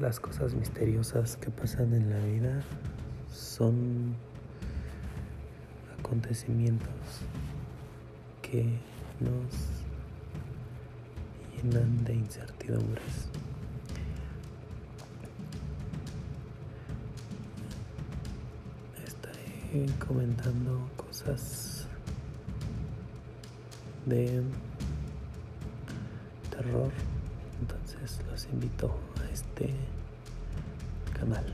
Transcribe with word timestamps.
las 0.00 0.18
cosas 0.18 0.54
misteriosas 0.54 1.36
que 1.36 1.50
pasan 1.50 1.94
en 1.94 2.10
la 2.10 2.18
vida 2.18 2.62
son 3.32 4.16
acontecimientos 5.98 6.88
que 8.42 8.78
nos 9.20 9.54
llenan 11.62 12.04
de 12.04 12.14
incertidumbres. 12.14 13.28
Estaré 19.04 19.86
comentando 20.06 20.88
cosas 20.96 21.86
de 24.06 24.42
terror, 26.50 26.92
entonces 27.60 28.20
los 28.30 28.44
invito 28.46 28.94
a 29.20 29.32
este 29.32 29.74
canal. 31.18 31.44